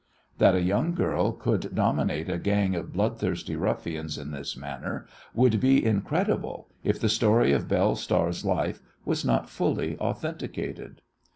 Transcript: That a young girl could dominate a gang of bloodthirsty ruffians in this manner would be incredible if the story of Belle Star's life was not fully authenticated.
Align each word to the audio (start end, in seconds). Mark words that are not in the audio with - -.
That 0.39 0.55
a 0.55 0.63
young 0.63 0.95
girl 0.95 1.31
could 1.31 1.75
dominate 1.75 2.27
a 2.27 2.39
gang 2.39 2.73
of 2.73 2.91
bloodthirsty 2.91 3.55
ruffians 3.55 4.17
in 4.17 4.31
this 4.31 4.57
manner 4.57 5.05
would 5.35 5.59
be 5.59 5.85
incredible 5.85 6.67
if 6.83 6.99
the 6.99 7.07
story 7.07 7.51
of 7.51 7.67
Belle 7.67 7.95
Star's 7.95 8.43
life 8.43 8.81
was 9.05 9.23
not 9.23 9.47
fully 9.47 9.99
authenticated. 9.99 11.03